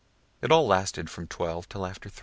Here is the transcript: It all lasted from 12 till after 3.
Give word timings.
It 0.41 0.51
all 0.51 0.65
lasted 0.65 1.11
from 1.11 1.27
12 1.27 1.69
till 1.69 1.85
after 1.85 2.09
3. 2.09 2.19